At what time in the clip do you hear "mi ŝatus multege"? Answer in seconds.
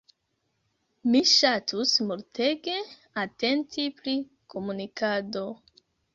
1.11-2.79